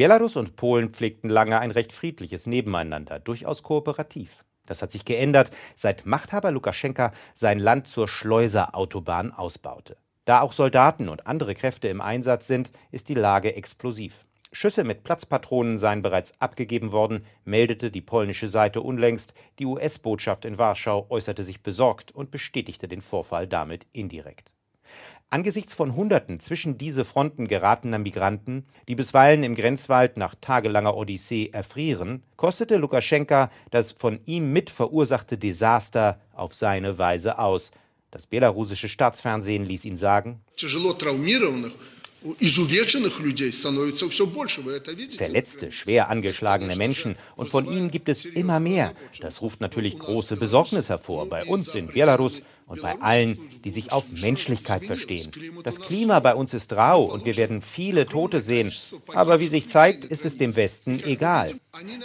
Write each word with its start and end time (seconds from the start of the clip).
Belarus 0.00 0.36
und 0.36 0.56
Polen 0.56 0.94
pflegten 0.94 1.28
lange 1.28 1.58
ein 1.58 1.70
recht 1.70 1.92
friedliches 1.92 2.46
Nebeneinander, 2.46 3.18
durchaus 3.18 3.62
kooperativ. 3.62 4.46
Das 4.64 4.80
hat 4.80 4.92
sich 4.92 5.04
geändert, 5.04 5.50
seit 5.74 6.06
Machthaber 6.06 6.52
Lukaschenka 6.52 7.12
sein 7.34 7.58
Land 7.58 7.86
zur 7.86 8.08
Schleuserautobahn 8.08 9.30
ausbaute. 9.30 9.98
Da 10.24 10.40
auch 10.40 10.54
Soldaten 10.54 11.10
und 11.10 11.26
andere 11.26 11.52
Kräfte 11.52 11.88
im 11.88 12.00
Einsatz 12.00 12.46
sind, 12.46 12.72
ist 12.90 13.10
die 13.10 13.14
Lage 13.14 13.54
explosiv. 13.54 14.24
Schüsse 14.52 14.84
mit 14.84 15.04
Platzpatronen 15.04 15.78
seien 15.78 16.00
bereits 16.00 16.40
abgegeben 16.40 16.92
worden, 16.92 17.26
meldete 17.44 17.90
die 17.90 18.00
polnische 18.00 18.48
Seite 18.48 18.80
unlängst. 18.80 19.34
Die 19.58 19.66
US-Botschaft 19.66 20.46
in 20.46 20.56
Warschau 20.56 21.08
äußerte 21.10 21.44
sich 21.44 21.62
besorgt 21.62 22.10
und 22.10 22.30
bestätigte 22.30 22.88
den 22.88 23.02
Vorfall 23.02 23.46
damit 23.46 23.86
indirekt. 23.92 24.54
Angesichts 25.32 25.74
von 25.74 25.94
Hunderten 25.94 26.40
zwischen 26.40 26.76
diese 26.76 27.04
Fronten 27.04 27.46
geratener 27.46 28.00
Migranten, 28.00 28.66
die 28.88 28.96
bisweilen 28.96 29.44
im 29.44 29.54
Grenzwald 29.54 30.16
nach 30.16 30.34
tagelanger 30.34 30.96
Odyssee 30.96 31.50
erfrieren, 31.52 32.24
kostete 32.34 32.76
Lukaschenka 32.78 33.48
das 33.70 33.92
von 33.92 34.18
ihm 34.26 34.52
mit 34.52 34.70
verursachte 34.70 35.38
Desaster 35.38 36.20
auf 36.32 36.56
seine 36.56 36.98
Weise 36.98 37.38
aus. 37.38 37.70
Das 38.10 38.26
belarussische 38.26 38.88
Staatsfernsehen 38.88 39.64
ließ 39.64 39.84
ihn 39.84 39.96
sagen: 39.96 40.40
Verletzte, 45.17 45.71
schwer 45.71 46.09
angeschlagene 46.09 46.75
Menschen 46.75 47.17
und 47.35 47.49
von 47.49 47.71
ihnen 47.71 47.91
gibt 47.91 48.09
es 48.09 48.25
immer 48.25 48.59
mehr. 48.59 48.93
Das 49.19 49.41
ruft 49.43 49.61
natürlich 49.61 49.99
große 49.99 50.35
Besorgnis 50.35 50.89
hervor 50.89 51.29
bei 51.29 51.45
uns 51.45 51.75
in 51.75 51.87
Belarus 51.87 52.41
und 52.67 52.81
bei 52.81 52.99
allen, 52.99 53.37
die 53.63 53.69
sich 53.69 53.91
auf 53.91 54.09
Menschlichkeit 54.11 54.85
verstehen. 54.85 55.31
Das 55.63 55.79
Klima 55.79 56.19
bei 56.19 56.33
uns 56.33 56.55
ist 56.55 56.73
rau 56.73 57.03
und 57.03 57.25
wir 57.25 57.37
werden 57.37 57.61
viele 57.61 58.07
Tote 58.07 58.41
sehen. 58.41 58.73
Aber 59.13 59.39
wie 59.39 59.47
sich 59.47 59.67
zeigt, 59.67 60.05
ist 60.05 60.25
es 60.25 60.37
dem 60.37 60.55
Westen 60.55 61.03
egal. 61.03 61.53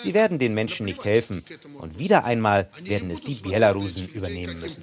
Sie 0.03 0.13
werden 0.13 0.39
den 0.39 0.53
Menschen 0.53 0.85
nicht 0.85 1.05
helfen. 1.05 1.45
Und 1.79 1.99
wieder 1.99 2.25
einmal 2.25 2.69
werden 2.85 3.11
es 3.11 3.23
die 3.23 3.37
Belarusen 3.37 4.07
übernehmen 4.09 4.61
müssen. 4.61 4.83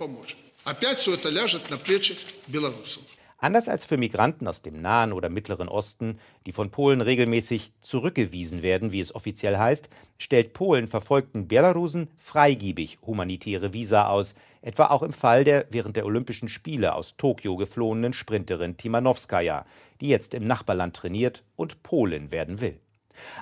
Опять 0.66 1.00
все 1.00 1.14
это 1.14 1.30
ляжет 1.30 1.70
на 1.70 1.78
плечи 1.78 2.18
белорусов. 2.48 3.02
Anders 3.43 3.69
als 3.69 3.85
für 3.85 3.97
Migranten 3.97 4.47
aus 4.47 4.63
dem 4.63 4.81
Nahen 4.81 5.13
oder 5.13 5.29
Mittleren 5.29 5.69
Osten, 5.69 6.21
die 6.47 6.53
von 6.53 6.71
Polen 6.71 7.01
regelmäßig 7.01 7.73
zurückgewiesen 7.81 8.63
werden, 8.63 8.93
wie 8.93 9.01
es 9.01 9.13
offiziell 9.17 9.59
heißt, 9.59 9.91
stellt 10.17 10.53
Polen 10.53 10.87
verfolgten 10.87 11.49
Belarusen 11.49 12.09
freigiebig 12.19 12.99
humanitäre 13.05 13.73
Visa 13.73 14.07
aus, 14.07 14.37
etwa 14.61 14.87
auch 14.87 15.03
im 15.03 15.13
Fall 15.13 15.43
der 15.43 15.67
während 15.71 15.97
der 15.97 16.07
Olympischen 16.07 16.49
Spiele 16.49 16.95
aus 16.95 17.17
Tokio 17.17 17.57
geflohenen 17.57 18.13
Sprinterin 18.13 18.77
Timanowskaja, 18.77 19.67
die 20.01 20.07
jetzt 20.07 20.35
im 20.35 20.45
Nachbarland 20.45 20.95
trainiert 20.95 21.43
und 21.57 21.83
Polin 21.83 22.31
werden 22.31 22.61
will. 22.61 22.79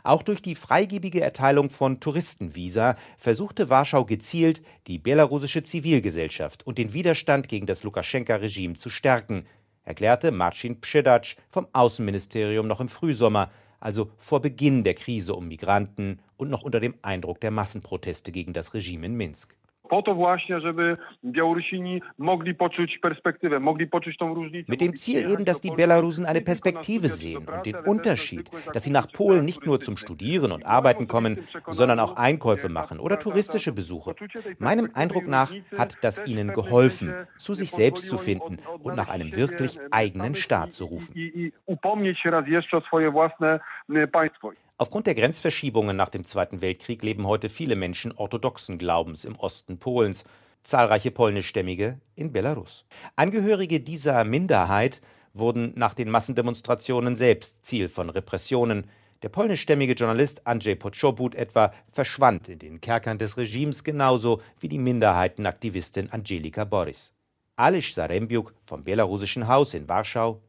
Auch 0.03 0.23
durch 0.23 0.41
die 0.41 0.55
freigebige 0.55 1.21
Erteilung 1.21 1.69
von 1.69 2.01
Touristenvisa 2.01 2.97
versuchte 3.19 3.69
Warschau 3.69 4.05
gezielt, 4.07 4.63
die 4.87 4.99
belarussische 4.99 5.63
Zivilgesellschaft 5.63 6.67
und 6.67 6.79
den 6.79 6.93
Widerstand 6.93 7.49
gegen 7.49 7.67
das 7.67 7.85
Lukaschenka-Regime 7.85 8.79
zu 8.79 8.89
stärken, 8.89 9.45
erklärte 9.85 10.31
Marcin 10.31 10.81
Pschidac 10.81 11.37
vom 11.51 11.67
Außenministerium 11.73 12.67
noch 12.67 12.81
im 12.81 12.89
Frühsommer, 12.89 13.51
also 13.81 14.11
vor 14.19 14.41
Beginn 14.41 14.85
der 14.85 14.95
Krise 14.95 15.35
um 15.35 15.49
Migranten 15.49 16.21
und 16.37 16.51
noch 16.51 16.63
unter 16.63 16.81
dem 16.81 16.95
Eindruck 17.03 17.41
der 17.41 17.51
Massenproteste 17.51 18.33
gegen 18.33 18.53
das 18.53 18.75
Regime 18.75 19.07
in 19.07 19.15
Minsk 19.15 19.57
po 19.91 20.03
to 20.03 20.15
właśnie, 20.15 20.61
żeby 20.61 20.97
Białorusini 21.25 22.03
mogli 22.19 22.55
poczuć 22.55 22.99
perspektywę, 22.99 23.61
mogli 23.61 23.87
poczuć 23.87 24.17
tą 24.17 24.35
różnicę. 24.35 24.73
Mit 24.73 24.81
dem 24.81 24.97
Ziel 24.97 25.33
eben, 25.33 25.45
dass 25.45 25.61
die 25.61 25.77
Belarusen 25.77 26.27
eine 26.27 26.41
Perspektive 26.41 27.09
sehen 27.09 27.47
und 27.49 27.67
den 27.67 27.77
Unterschied, 27.77 28.51
dass 28.73 28.85
sie 28.85 28.93
nach 28.93 29.13
Polen 29.13 29.45
nicht 29.45 29.67
nur 29.67 29.81
zum 29.81 29.97
Studieren 29.97 30.53
und 30.53 30.65
Arbeiten 30.65 31.07
kommen, 31.07 31.39
sondern 31.69 32.01
auch 32.01 32.17
Einkäufe 32.17 32.69
machen 32.69 33.01
oder 33.01 33.19
touristische 33.19 33.73
Besuche. 33.73 34.15
Meinem 34.59 34.91
Eindruck 34.95 35.27
nach 35.27 35.53
hat 35.77 35.99
das 36.03 36.27
ihnen 36.27 36.49
geholfen, 36.55 37.13
zu 37.39 37.55
sich 37.55 37.71
selbst 37.71 38.09
zu 38.09 38.19
finden 38.19 38.59
und 38.83 38.97
nach 38.97 39.09
einem 39.09 39.35
wirklich 39.37 39.79
eigenen 39.91 40.35
Staat 40.35 40.73
zu 40.73 40.85
rufen. 40.85 41.15
Aufgrund 44.81 45.07
der 45.07 45.15
Grenzverschiebungen 45.15 45.95
nach 45.95 46.09
dem 46.09 46.25
Zweiten 46.25 46.63
Weltkrieg 46.63 47.03
leben 47.03 47.27
heute 47.27 47.51
viele 47.51 47.77
Menschen 47.77 48.13
orthodoxen 48.13 48.79
Glaubens 48.79 49.27
im 49.27 49.37
Osten 49.37 49.77
Polens, 49.79 50.25
zahlreiche 50.63 51.11
polnischstämmige 51.11 52.01
in 52.17 52.33
Belarus. 52.33 52.87
Angehörige 53.15 53.81
dieser 53.81 54.25
Minderheit 54.25 55.03
wurden 55.35 55.75
nach 55.77 55.93
den 55.93 56.09
Massendemonstrationen 56.09 57.15
selbst 57.17 57.63
Ziel 57.63 57.91
von 57.91 58.09
Repressionen. 58.09 58.87
Der 59.23 59.29
polnischstämmige 59.29 59.93
Journalist 59.93 60.47
Andrzej 60.47 60.77
Poczobut 60.77 61.35
etwa 61.35 61.75
verschwand 61.93 62.49
in 62.49 62.59
den 62.59 62.81
Kerkern 62.81 63.19
des 63.19 63.37
Regimes 63.37 63.85
genauso 63.85 64.41
wie 64.61 64.69
die 64.69 64.79
Minderheitenaktivistin 64.79 66.11
Angelika 66.11 66.65
Boris. 66.65 67.13
Alish 67.55 67.95
Zarembiuk 67.95 68.55
vom 68.65 68.83
belarussischen 68.83 69.47
Haus 69.47 69.75
in 69.75 69.87
Warschau 69.87 70.41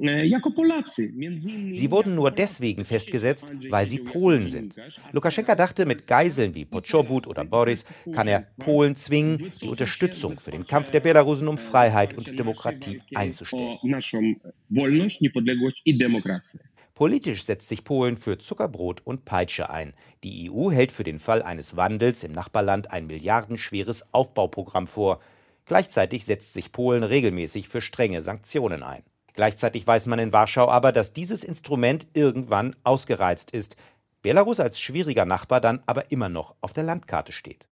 sie 0.00 1.90
wurden 1.90 2.14
nur 2.14 2.30
deswegen 2.30 2.84
festgesetzt, 2.84 3.52
weil 3.68 3.86
sie 3.86 3.98
Polen 3.98 4.48
sind. 4.48 4.76
Lukaschenka 5.12 5.54
dachte, 5.54 5.86
mit 5.86 6.06
Geiseln 6.06 6.54
wie 6.54 6.64
Poczobut 6.64 7.26
oder 7.26 7.44
Boris 7.44 7.84
kann 8.12 8.26
er 8.26 8.44
Polen 8.58 8.96
zwingen, 8.96 9.52
die 9.60 9.68
Unterstützung 9.68 10.38
für 10.38 10.50
den 10.50 10.64
Kampf 10.64 10.90
der 10.90 11.00
Belarusen 11.00 11.48
um 11.48 11.58
Freiheit 11.58 12.16
und 12.16 12.38
Demokratie 12.38 13.02
einzustellen. 13.14 13.78
Politisch 16.94 17.44
setzt 17.44 17.68
sich 17.68 17.82
Polen 17.82 18.18
für 18.18 18.36
Zuckerbrot 18.36 19.00
und 19.06 19.24
Peitsche 19.24 19.70
ein. 19.70 19.94
Die 20.22 20.50
EU 20.50 20.70
hält 20.70 20.92
für 20.92 21.02
den 21.04 21.18
Fall 21.18 21.42
eines 21.42 21.74
Wandels 21.74 22.24
im 22.24 22.32
Nachbarland 22.32 22.90
ein 22.90 23.06
milliardenschweres 23.06 24.12
Aufbauprogramm 24.12 24.86
vor. 24.86 25.20
Gleichzeitig 25.64 26.26
setzt 26.26 26.52
sich 26.52 26.72
Polen 26.72 27.02
regelmäßig 27.02 27.68
für 27.68 27.80
strenge 27.80 28.20
Sanktionen 28.20 28.82
ein. 28.82 29.02
Gleichzeitig 29.40 29.86
weiß 29.86 30.04
man 30.04 30.18
in 30.18 30.34
Warschau 30.34 30.68
aber, 30.68 30.92
dass 30.92 31.14
dieses 31.14 31.44
Instrument 31.44 32.06
irgendwann 32.12 32.76
ausgereizt 32.84 33.52
ist, 33.52 33.74
Belarus 34.20 34.60
als 34.60 34.78
schwieriger 34.78 35.24
Nachbar 35.24 35.62
dann 35.62 35.80
aber 35.86 36.10
immer 36.10 36.28
noch 36.28 36.56
auf 36.60 36.74
der 36.74 36.84
Landkarte 36.84 37.32
steht. 37.32 37.66